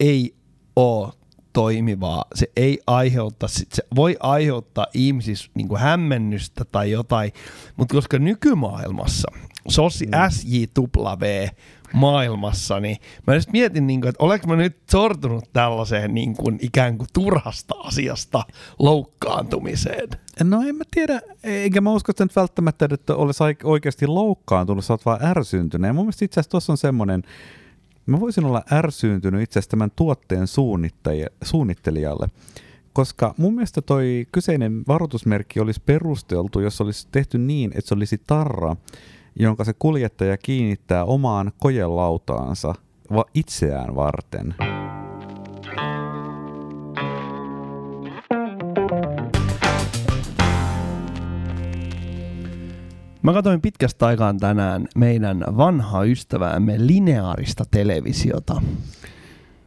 [0.00, 0.35] ei
[0.76, 1.12] ole
[1.52, 2.24] toimivaa.
[2.35, 7.33] Se ei aiheuta, sit se voi aiheuttaa ihmisissä niin kuin hämmennystä tai jotain,
[7.76, 9.28] mutta koska nykymaailmassa,
[9.68, 11.24] sosi, SJW
[11.94, 16.59] maailmassa, niin mä just mietin, niin kuin, että olenko mä nyt sortunut tällaiseen niin kuin,
[16.62, 18.44] ikään kuin turhasta asiasta
[18.78, 20.09] loukkaantumiseen.
[20.44, 24.92] No en mä tiedä, eikä mä usko että nyt välttämättä, että olisi oikeasti loukkaantunut, sä
[24.92, 25.88] oot vaan ärsyyntynyt.
[25.88, 27.22] Ja mun mielestä itse asiassa tuossa on semmoinen,
[28.07, 30.46] mä voisin olla ärsyyntynyt itse asiassa tämän tuotteen
[31.42, 32.28] suunnittelijalle,
[32.92, 38.20] koska mun mielestä toi kyseinen varoitusmerkki olisi perusteltu, jos olisi tehty niin, että se olisi
[38.26, 38.76] tarra,
[39.37, 42.75] jonka se kuljettaja kiinnittää omaan kojelautaansa
[43.14, 44.55] va- itseään varten.
[53.23, 58.62] Mä katsoin pitkästä aikaan tänään meidän vanhaa ystäväämme lineaarista televisiota.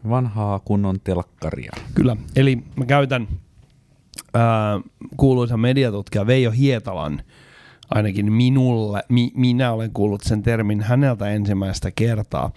[0.09, 1.71] Vanhaa kunnon telkkaria.
[1.93, 3.27] Kyllä, eli mä käytän
[4.33, 4.79] ää,
[5.17, 7.21] kuuluisan mediatutkija Veijo Hietalan,
[7.89, 12.51] ainakin minulle, mi, minä olen kuullut sen termin häneltä ensimmäistä kertaa.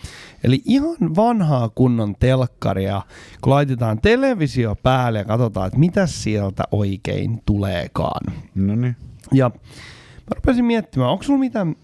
[0.45, 3.03] Eli ihan vanhaa kunnon telkkaria,
[3.40, 8.35] kun laitetaan televisio päälle ja katsotaan, että mitä sieltä oikein tuleekaan.
[8.55, 8.97] No niin.
[9.33, 11.77] Ja mä rupesin miettimään, onko sulla mitään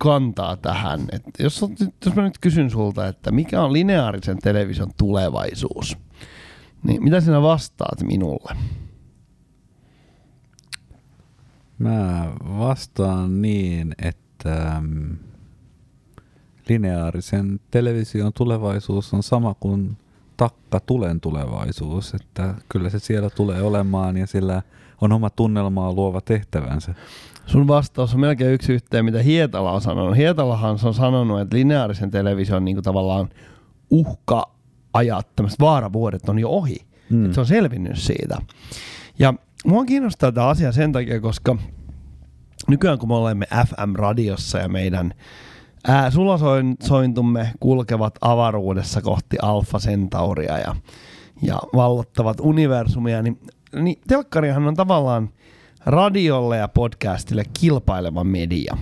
[0.00, 1.00] kantaa tähän.
[1.12, 1.64] Et jos,
[2.04, 5.96] jos mä nyt kysyn sulta, että mikä on lineaarisen television tulevaisuus,
[6.82, 8.56] niin mitä sinä vastaat minulle?
[11.82, 15.16] Mä vastaan niin, että mm,
[16.68, 19.96] lineaarisen television tulevaisuus on sama kuin
[20.36, 24.62] takka tulen tulevaisuus, että kyllä se siellä tulee olemaan ja sillä
[25.00, 26.94] on oma tunnelmaa luova tehtävänsä.
[27.46, 30.16] Sun vastaus on melkein yksi yhteen, mitä Hietala on sanonut.
[30.16, 33.28] Hietalahan on sanonut, että lineaarisen television niin kuin tavallaan
[33.90, 36.76] uhka-ajat, tämmöiset vaaravuodet on jo ohi.
[37.10, 37.24] Mm.
[37.24, 38.38] Että se on selvinnyt siitä.
[39.18, 41.56] Ja mua kiinnostaa tämä asia sen takia, koska
[42.68, 45.14] nykyään kun me olemme FM-radiossa ja meidän
[45.88, 50.76] ää, sulasointumme kulkevat avaruudessa kohti Alfa Centauria ja,
[51.42, 53.40] ja vallottavat universumia, niin,
[53.82, 55.30] niin telkkarihan on tavallaan
[55.86, 58.76] radiolle ja podcastille kilpaileva media.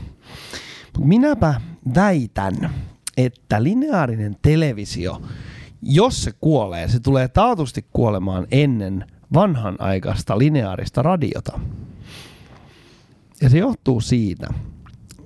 [0.99, 1.61] Minäpä
[1.95, 2.71] väitän,
[3.17, 5.23] että lineaarinen televisio,
[5.83, 11.61] jos se kuolee, se tulee taatusti kuolemaan ennen vanhanaikaista lineaarista radiota.
[13.43, 14.47] Ja se johtuu siitä,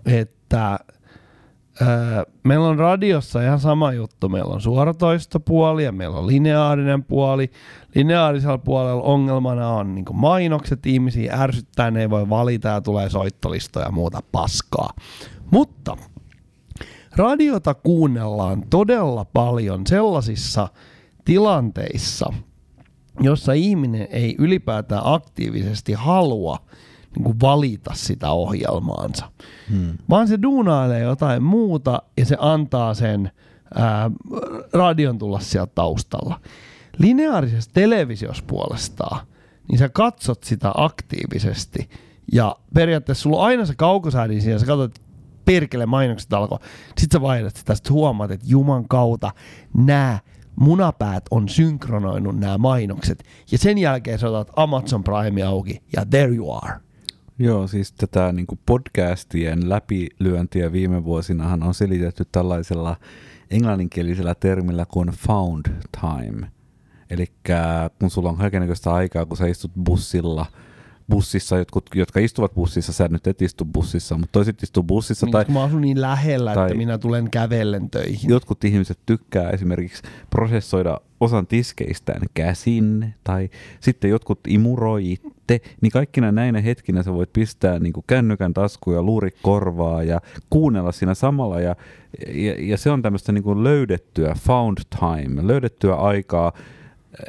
[0.06, 0.78] että
[1.80, 4.28] öö, meillä on radiossa ihan sama juttu.
[4.28, 7.50] Meillä on suoratoistopuoli ja meillä on lineaarinen puoli.
[7.94, 13.86] Lineaarisella puolella ongelmana on niin mainokset, ihmisiä ärsyttää, ne ei voi valita ja tulee soittolistoja
[13.86, 14.90] ja muuta paskaa.
[15.50, 15.96] Mutta
[17.16, 20.68] radiota kuunnellaan todella paljon sellaisissa
[21.24, 22.32] tilanteissa,
[23.20, 26.58] jossa ihminen ei ylipäätään aktiivisesti halua–
[27.14, 29.30] niin kuin valita sitä ohjelmaansa,
[29.70, 29.98] hmm.
[30.10, 33.30] vaan se duunailee jotain muuta ja se antaa sen
[33.74, 34.10] ää,
[34.72, 36.40] radion tulla sieltä taustalla.
[36.98, 39.26] Lineaarisessa televisiossa puolestaan,
[39.68, 41.90] niin sä katsot sitä aktiivisesti
[42.32, 44.98] ja periaatteessa sulla on aina se kaukosäädin siinä, sä katsot,
[45.44, 46.58] perkele mainokset alkoi.
[46.98, 49.30] Sitten sä vaihdat sitä, sit huomaat, että juman kautta
[49.74, 50.18] nämä
[50.56, 53.24] munapäät on synkronoinut nämä mainokset.
[53.52, 56.80] Ja sen jälkeen sä otat Amazon Prime auki ja there you are.
[57.38, 62.96] Joo, siis tätä niin kuin podcastien läpilyöntiä viime vuosinahan on selitetty tällaisella
[63.50, 65.66] englanninkielisellä termillä kuin found
[66.00, 66.46] time.
[67.10, 67.26] Eli
[67.98, 70.46] kun sulla on kaikenlaista aikaa, kun sä istut bussilla–
[71.10, 75.26] bussissa, jotkut, jotka istuvat bussissa, sä nyt et istu bussissa, mutta toiset istuu bussissa.
[75.26, 78.30] Niin, tai, mä asun niin lähellä, tai, että minä tulen kävellen töihin.
[78.30, 86.32] Jotkut ihmiset tykkää esimerkiksi prosessoida osan tiskeistään käsin, tai sitten jotkut imuroi itse, niin kaikkina
[86.32, 91.14] näinä hetkinä sä voit pistää niin kuin kännykän taskuun ja luuri korvaa ja kuunnella siinä
[91.14, 91.76] samalla, ja,
[92.28, 96.52] ja, ja se on tämmöistä niin kuin löydettyä found time, löydettyä aikaa,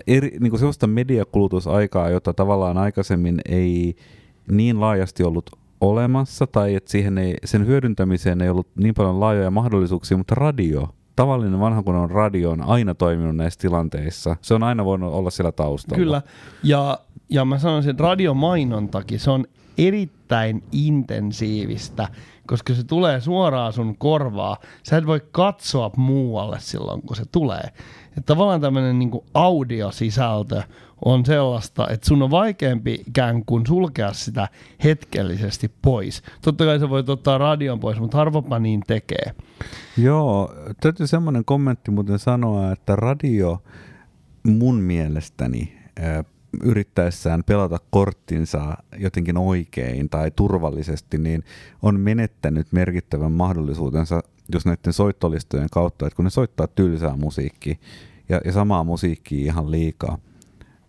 [0.07, 3.95] eri, niin kuin sellaista mediakulutusaikaa, jota tavallaan aikaisemmin ei
[4.51, 5.49] niin laajasti ollut
[5.81, 10.89] olemassa, tai että siihen ei, sen hyödyntämiseen ei ollut niin paljon laajoja mahdollisuuksia, mutta radio,
[11.15, 14.35] tavallinen vanha kun on radio, on aina toiminut näissä tilanteissa.
[14.41, 15.99] Se on aina voinut olla siellä taustalla.
[16.03, 16.21] Kyllä,
[16.63, 19.45] ja, ja mä sanoisin, että radiomainontakin, se on
[19.77, 22.07] erittäin intensiivistä,
[22.47, 24.57] koska se tulee suoraan sun korvaa.
[24.83, 27.63] Sä et voi katsoa muualle silloin, kun se tulee.
[28.07, 30.61] Että tavallaan tämmöinen niin audiosisältö
[31.05, 34.47] on sellaista, että sun on vaikeampi ikään kuin sulkea sitä
[34.83, 36.23] hetkellisesti pois.
[36.41, 39.33] Totta kai sä voit ottaa radion pois, mutta harvopa niin tekee.
[39.97, 43.63] Joo, täytyy semmoinen kommentti muuten sanoa, että radio
[44.43, 45.77] mun mielestäni
[46.63, 51.43] yrittäessään pelata korttinsa jotenkin oikein tai turvallisesti, niin
[51.81, 57.75] on menettänyt merkittävän mahdollisuutensa just näiden soittolistojen kautta, että kun ne soittaa tylsää musiikkia
[58.29, 60.17] ja, ja samaa musiikkia ihan liikaa.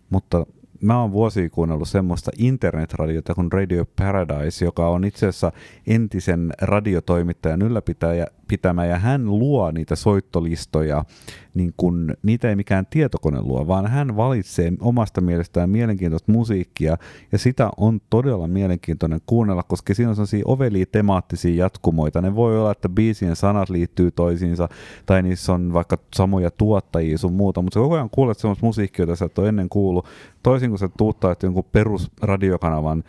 [0.09, 0.45] Mutta
[0.81, 5.51] mä oon vuosia kuunnellut semmoista internetradiota kuin Radio Paradise, joka on itse asiassa
[5.87, 11.05] entisen radiotoimittajan ylläpitäjä, pitämä ja hän luo niitä soittolistoja,
[11.53, 16.97] niin kun niitä ei mikään tietokone luo, vaan hän valitsee omasta mielestään mielenkiintoista musiikkia
[17.31, 22.21] ja sitä on todella mielenkiintoinen kuunnella, koska siinä on sellaisia ovelia temaattisia jatkumoita.
[22.21, 24.69] Ne voi olla, että biisien sanat liittyy toisiinsa
[25.05, 29.03] tai niissä on vaikka samoja tuottajia sun muuta, mutta sä koko ajan kuulet sellaista musiikkia,
[29.03, 30.05] jota sä et ole ennen kuullut,
[30.43, 33.03] toisin kuin sä tuuttaa jonkun perusradiokanavan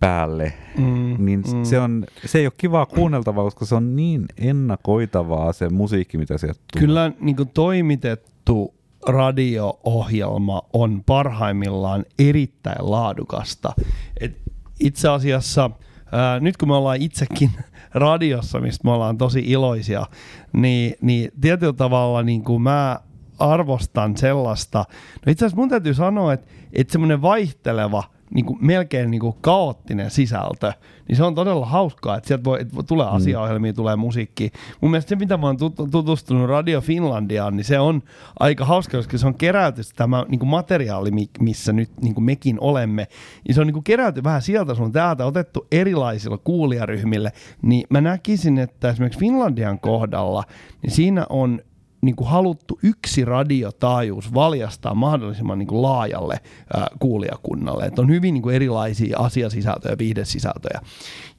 [0.00, 1.64] päälle, mm, niin mm.
[1.64, 6.38] Se, on, se ei ole kivaa kuunneltavaa, koska se on niin ennakoitavaa se musiikki, mitä
[6.38, 6.86] sieltä tulee.
[6.86, 8.74] Kyllä niin kuin toimitettu
[9.06, 13.72] radio-ohjelma on parhaimmillaan erittäin laadukasta.
[14.20, 14.38] Et
[14.80, 15.70] itse asiassa
[16.12, 17.50] ää, nyt kun me ollaan itsekin
[17.94, 20.06] radiossa, mistä me ollaan tosi iloisia,
[20.52, 23.00] niin, niin tietyllä tavalla niin kuin mä
[23.38, 24.84] arvostan sellaista.
[25.26, 29.34] No itse asiassa mun täytyy sanoa, että, että semmoinen vaihteleva– niin kuin melkein niin kuin
[29.40, 30.72] kaoottinen sisältö,
[31.08, 33.16] niin se on todella hauskaa, että sieltä voi, että tulee mm.
[33.16, 34.50] asiaohjelmia, tulee musiikki.
[34.80, 35.56] Mun mielestä se, mitä mä oon
[35.90, 38.02] tutustunut Radio Finlandiaan, niin se on
[38.40, 42.56] aika hauska, koska se on keräyty tämä niin kuin materiaali, missä nyt niin kuin mekin
[42.60, 43.06] olemme,
[43.46, 48.00] niin se on niin kuin keräyty vähän sieltä sun täältä, otettu erilaisilla kuulijaryhmille, niin mä
[48.00, 50.44] näkisin, että esimerkiksi Finlandian kohdalla,
[50.82, 51.60] niin siinä on
[52.00, 56.40] niin kuin haluttu yksi radiotaajuus valjastaa mahdollisimman niin kuin laajalle
[56.74, 57.84] ää, kuulijakunnalle.
[57.84, 60.80] Että on hyvin niin kuin erilaisia asiasisältöjä, viihdesisältöjä.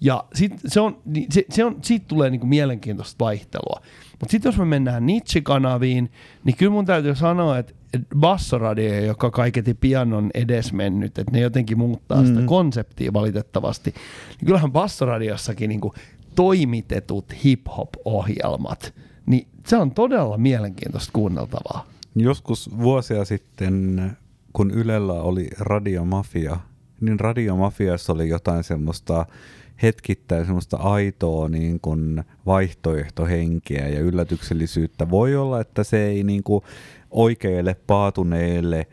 [0.01, 3.81] Ja sit se on, niin se, se on, siitä tulee niin kuin mielenkiintoista vaihtelua.
[4.19, 6.11] Mutta sitten jos me mennään Nietzsche-kanaviin,
[6.43, 7.73] niin kyllä mun täytyy sanoa, että
[8.19, 12.45] bassoradio, joka kaiketi pianon edesmennyt, että ne jotenkin muuttaa sitä mm.
[12.45, 13.93] konseptia valitettavasti,
[14.29, 15.93] niin kyllähän bassoradiossakin niin kuin
[16.35, 18.93] toimitetut hip-hop-ohjelmat–
[19.25, 21.85] niin se on todella mielenkiintoista kuunneltavaa.
[22.15, 24.11] Joskus vuosia sitten,
[24.53, 26.57] kun Ylellä oli Radiomafia,
[27.01, 29.25] niin Radiomafiassa oli jotain semmoista
[29.83, 35.09] hetkittäin semmoista aitoa niin kuin vaihtoehtohenkeä ja yllätyksellisyyttä.
[35.09, 36.63] Voi olla, että se ei niin kuin
[37.11, 38.87] oikeille paatuneille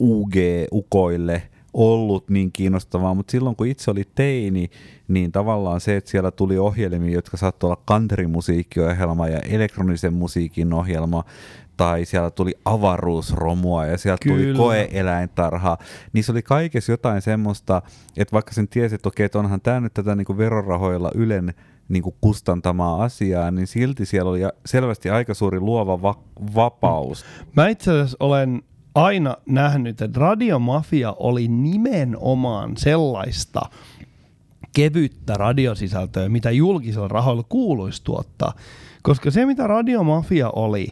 [0.00, 1.42] UG-ukoille
[1.74, 4.70] ollut niin kiinnostavaa, mutta silloin kun itse oli teini,
[5.08, 11.24] niin tavallaan se, että siellä tuli ohjelmia, jotka saattoi olla kanterimusiikkiohjelma ja elektronisen musiikin ohjelma,
[11.76, 14.36] tai siellä tuli avaruusromua ja sieltä Kyllä.
[14.36, 15.78] tuli koeeläintarha,
[16.12, 17.82] niin se oli kaikessa jotain semmoista,
[18.16, 21.54] että vaikka sen tiesi, että okei, että onhan tämä nyt tätä niin verorahoilla Ylen
[21.88, 26.22] niin kuin kustantamaa asiaa, niin silti siellä oli selvästi aika suuri luova va-
[26.54, 27.24] vapaus.
[27.56, 28.62] Mä itse asiassa olen
[28.94, 33.60] aina nähnyt, että radiomafia oli nimenomaan sellaista
[34.72, 38.52] kevyttä radiosisältöä, mitä julkisella rahoilla kuuluisi tuottaa.
[39.02, 40.88] Koska se, mitä radiomafia oli,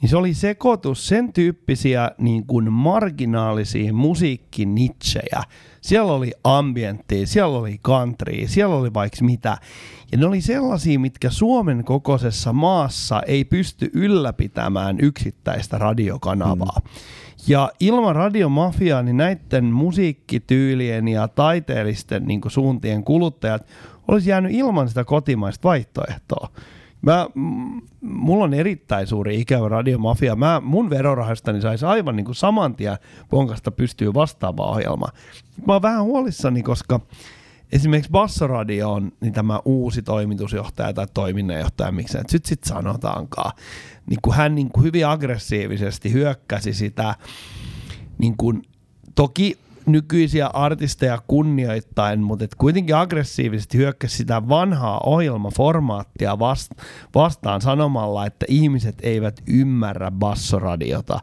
[0.00, 5.42] niin se oli sekoitus sen tyyppisiä niin kuin marginaalisia musiikkinitsejä.
[5.80, 9.58] Siellä oli ambienttia, siellä oli country, siellä oli vaikka mitä.
[10.12, 16.80] Ja ne oli sellaisia, mitkä Suomen kokoisessa maassa ei pysty ylläpitämään yksittäistä radiokanavaa.
[16.84, 16.90] Mm.
[17.46, 23.66] Ja ilman radiomafiaa, niin näiden musiikkityylien ja taiteellisten niin suuntien kuluttajat
[24.08, 26.48] olisi jäänyt ilman sitä kotimaista vaihtoehtoa.
[27.02, 27.26] Mä,
[28.00, 30.36] mulla on erittäin suuri ikävä radiomafia.
[30.36, 32.96] Mä, mun verorahastani saisi aivan niin kuin saman tien
[33.30, 35.06] ponkasta pystyy vastaava ohjelma.
[35.66, 37.00] Mä oon vähän huolissani, koska
[37.72, 43.52] esimerkiksi Bassoradio on niin tämä uusi toimitusjohtaja tai toiminnanjohtaja, miksi nyt sit, sit sanotaankaan,
[44.10, 47.14] niin kuin hän niin kuin hyvin aggressiivisesti hyökkäsi sitä,
[48.18, 48.62] niin kuin,
[49.14, 56.38] toki nykyisiä artisteja kunnioittain, mutta et kuitenkin aggressiivisesti hyökkäsi sitä vanhaa ohjelmaformaattia
[57.14, 61.20] vastaan sanomalla, että ihmiset eivät ymmärrä bassoradiota.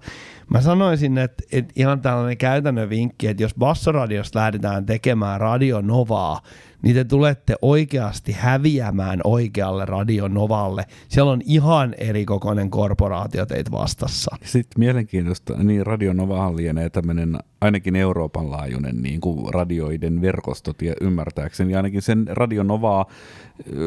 [0.50, 6.42] Mä sanoisin, että, että ihan tällainen käytännön vinkki, että jos bassoradiosta lähdetään tekemään radionovaa,
[6.82, 10.86] niin te tulette oikeasti häviämään oikealle radionovalle.
[11.08, 14.36] Siellä on ihan eri kokoinen korporaatio teitä vastassa.
[14.44, 21.76] Sitten mielenkiintoista, niin radionovahan lienee tämmöinen ainakin Euroopan laajuinen niin kuin radioiden verkostot ja ymmärtääkseni
[21.76, 23.06] ainakin sen radionovaa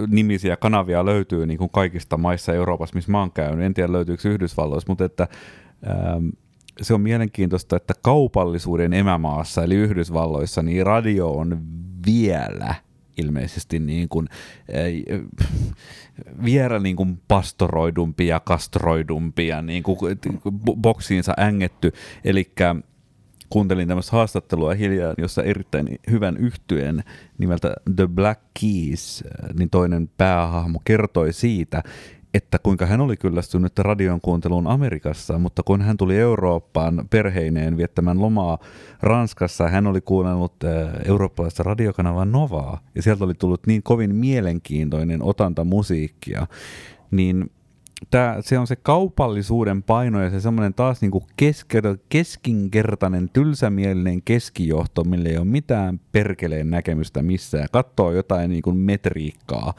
[0.08, 3.66] nimisiä kanavia löytyy niin kuin kaikista maissa Euroopassa, missä mä oon käynyt.
[3.66, 5.28] En tiedä löytyykö Yhdysvalloissa, mutta että
[5.86, 6.28] ähm,
[6.82, 11.60] se on mielenkiintoista, että kaupallisuuden emämaassa eli Yhdysvalloissa niin radio on
[12.06, 12.74] vielä
[13.16, 15.20] ilmeisesti niin kuin, äh,
[16.44, 19.98] vielä niin kuin pastoroidumpi ja kastroidumpi ja niin kuin
[20.76, 21.92] boksiinsa ängetty.
[22.24, 22.52] Eli
[23.50, 27.04] kuuntelin tämmöistä haastattelua hiljaa, jossa erittäin hyvän yhtyeen
[27.38, 29.24] nimeltä The Black Keys,
[29.58, 31.82] niin toinen päähahmo kertoi siitä,
[32.34, 38.20] että kuinka hän oli kyllästynyt radion kuunteluun Amerikassa, mutta kun hän tuli Eurooppaan perheineen viettämään
[38.20, 38.58] lomaa
[39.02, 45.22] Ranskassa, hän oli kuunnellut äh, eurooppalaista radiokanavaa Novaa, ja sieltä oli tullut niin kovin mielenkiintoinen
[45.22, 46.46] otanta musiikkia,
[47.10, 47.50] niin
[48.10, 55.04] tää, se on se kaupallisuuden paino ja se semmoinen taas niinku kesker, keskinkertainen, tylsämielinen keskijohto,
[55.04, 59.74] millä ei ole mitään perkeleen näkemystä missään, katsoo jotain niinku metriikkaa,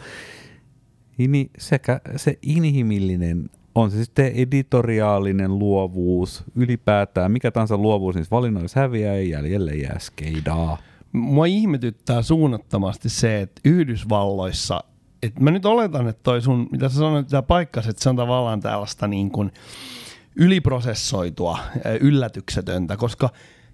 [1.28, 8.80] niin sekä se inhimillinen, on se sitten editoriaalinen luovuus, ylipäätään mikä tahansa luovuus niissä valinnoissa
[8.80, 10.78] häviää ja jäljelle jää skeidaa.
[11.12, 14.84] Mua ihmetyttää suunnattomasti se, että Yhdysvalloissa,
[15.24, 18.16] että mä nyt oletan, että toi sun, mitä sä sanoit, että paikkas, että se on
[18.16, 19.52] tavallaan tällaista niin kuin
[20.36, 21.60] yliprosessoitua,
[22.00, 23.30] yllätyksetöntä, koska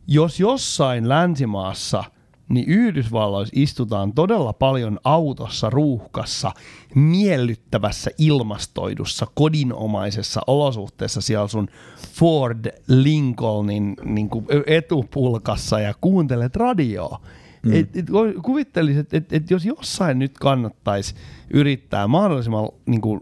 [0.07, 2.03] jos jossain länsimaassa
[2.49, 6.51] niin Yhdysvalloissa istutaan todella paljon autossa ruuhkassa,
[6.95, 11.67] miellyttävässä ilmastoidussa, kodinomaisessa olosuhteessa siellä sun
[12.13, 17.21] Ford Lincolnin niin kuin etupulkassa ja kuuntelet radioa.
[17.67, 17.73] Mm.
[17.73, 18.05] Et, et,
[18.41, 21.15] kuvittelisit, että et, et jos jossain nyt kannattaisi
[21.53, 23.21] yrittää mahdollisimman niin kuin,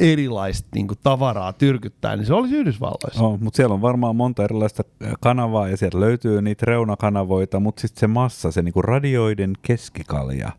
[0.00, 3.24] erilaista niin kuin, tavaraa tyrkyttää, niin se olisi Yhdysvalloissa.
[3.24, 4.82] Oh, mutta siellä on varmaan monta erilaista
[5.20, 10.52] kanavaa ja sieltä löytyy niitä reunakanavoita, mutta sitten se massa, se niin kuin radioiden keskikalja.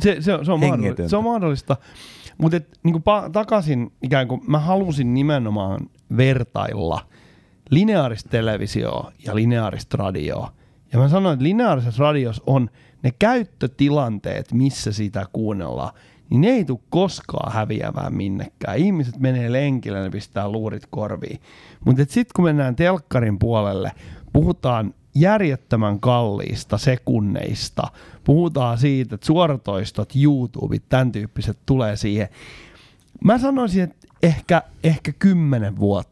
[0.00, 1.08] Se, se, on, se, on, mahdollista.
[1.08, 1.76] se on mahdollista.
[2.38, 3.02] Mutta niin
[3.32, 5.80] takaisin ikään kuin mä halusin nimenomaan
[6.16, 7.06] vertailla
[7.70, 10.52] lineaarista televisioa ja lineaarista radioa–
[10.92, 12.70] ja mä sanoin, että lineaarisessa radiossa on
[13.02, 15.92] ne käyttötilanteet, missä sitä kuunnellaan,
[16.30, 18.78] niin ne ei tule koskaan häviämään minnekään.
[18.78, 21.40] Ihmiset menee lenkille ne pistää luurit korviin.
[21.84, 23.92] Mutta sitten kun mennään telkkarin puolelle,
[24.32, 27.82] puhutaan järjettömän kalliista sekunneista.
[28.24, 32.28] Puhutaan siitä, että suoratoistot, YouTubeit, tämän tyyppiset tulee siihen.
[33.24, 36.11] Mä sanoisin, että ehkä, ehkä kymmenen vuotta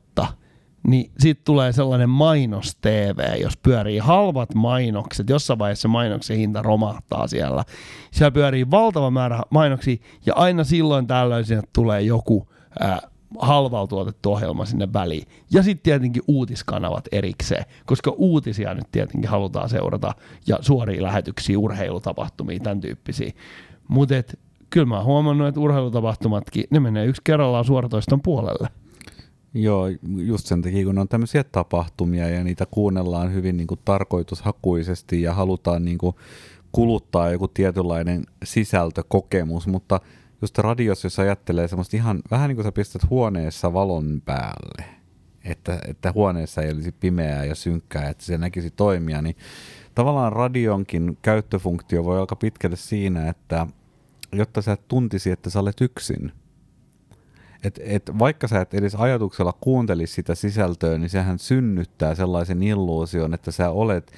[0.87, 7.65] niin sitten tulee sellainen mainos-TV, jos pyörii halvat mainokset, jossain vaiheessa mainoksen hinta romahtaa siellä.
[8.11, 12.49] Siellä pyörii valtava määrä mainoksia ja aina silloin tällöin sinne tulee joku
[12.81, 13.01] ää,
[13.89, 15.27] tuotettu ohjelma sinne väliin.
[15.53, 20.13] Ja sitten tietenkin uutiskanavat erikseen, koska uutisia nyt tietenkin halutaan seurata
[20.47, 23.33] ja suoria lähetyksiä, urheilutapahtumia, tämän tyyppisiä.
[23.89, 24.15] Mutta
[24.71, 28.69] kyllä mä oon huomannut, että urheilutapahtumatkin, ne menee yksi kerrallaan suoratoiston puolelle.
[29.55, 29.87] Joo,
[30.17, 35.35] just sen takia, kun on tämmöisiä tapahtumia ja niitä kuunnellaan hyvin niin kuin tarkoitushakuisesti ja
[35.35, 36.17] halutaan niin kuin
[36.73, 40.01] kuluttaa joku tietynlainen sisältökokemus, mutta
[40.43, 44.85] just radiossa, jos ajattelee semmoista ihan vähän niin kuin sä pistät huoneessa valon päälle,
[45.45, 49.37] että, että huoneessa ei olisi pimeää ja synkkää, että se näkisi toimia, niin
[49.95, 53.67] tavallaan radionkin käyttöfunktio voi aika pitkälle siinä, että
[54.33, 56.33] jotta sä tuntisi, että sä olet yksin–
[57.65, 63.35] et, et vaikka sä et edes ajatuksella kuuntelisi sitä sisältöä, niin sehän synnyttää sellaisen illuusion,
[63.35, 64.13] että sä olet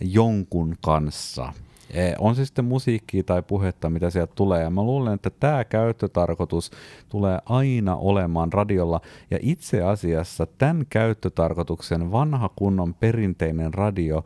[0.00, 1.52] jonkun kanssa.
[1.90, 4.62] E, on se sitten musiikkia tai puhetta, mitä sieltä tulee.
[4.62, 6.70] Ja mä luulen, että tämä käyttötarkoitus
[7.08, 9.00] tulee aina olemaan radiolla.
[9.30, 14.24] Ja itse asiassa tämän käyttötarkoituksen vanha kunnon perinteinen radio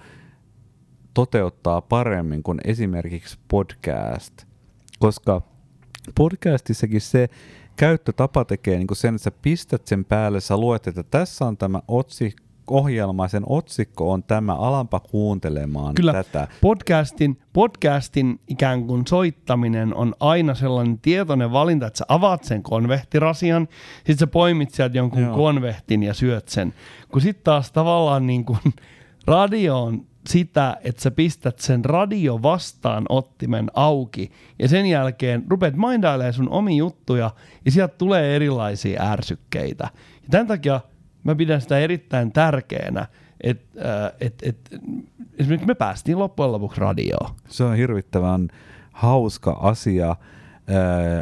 [1.15, 4.45] toteuttaa paremmin kuin esimerkiksi podcast.
[4.99, 5.43] Koska
[6.15, 7.29] podcastissakin se,
[7.83, 11.81] käyttötapa tekee niin sen, että sä pistät sen päälle, sä luet, että tässä on tämä
[11.89, 16.49] otsikko, ohjelma, sen otsikko on tämä, alanpa kuuntelemaan Kyllä, tätä.
[16.61, 23.69] Podcastin, podcastin ikään kuin soittaminen on aina sellainen tietoinen valinta, että sä avaat sen konvehtirasian,
[23.97, 25.37] sitten sä poimit sieltä jonkun Joo.
[25.37, 26.75] konvehtin ja syöt sen.
[27.13, 28.59] Kun sitten taas tavallaan niin kuin
[29.27, 32.41] radio on sitä, että sä pistät sen radio
[33.09, 37.31] ottimen auki ja sen jälkeen rupeat mindailemaan sun omi juttuja
[37.65, 39.89] ja sieltä tulee erilaisia ärsykkeitä.
[40.23, 40.81] Ja tämän takia
[41.25, 43.07] mä pidän sitä erittäin tärkeänä,
[43.41, 44.59] että äh, et, et,
[45.39, 47.31] esimerkiksi me päästiin loppujen lopuksi radioon.
[47.49, 48.49] Se on hirvittävän
[48.93, 50.17] hauska asia äh,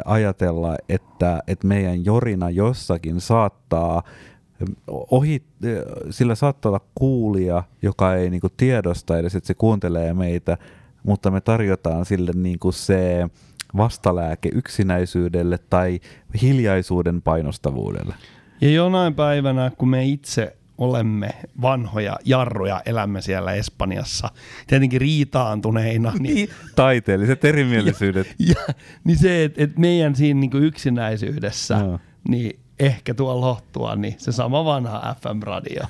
[0.05, 4.03] ajatella, että, että meidän jorina jossakin saattaa
[4.87, 5.43] ohi,
[6.09, 10.57] sillä saattaa olla kuulija, joka ei niinku tiedosta edes, että se kuuntelee meitä,
[11.03, 13.29] mutta me tarjotaan sille niinku se
[13.77, 15.99] vastalääke yksinäisyydelle tai
[16.41, 18.15] hiljaisuuden painostavuudelle.
[18.61, 21.29] Ja jonain päivänä, kun me itse olemme
[21.61, 24.29] vanhoja jarruja, elämme siellä Espanjassa,
[24.67, 26.13] tietenkin riitaantuneina.
[26.19, 28.27] Niin, niin Taiteelliset erimielisyydet.
[28.39, 31.99] Ja, ja, niin se, että et meidän siinä niinku yksinäisyydessä, no.
[32.29, 35.83] niin ehkä tuo lohtua, niin se sama vanha FM-radio.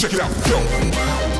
[0.00, 1.37] Check it out.